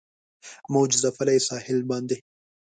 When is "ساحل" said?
1.47-1.79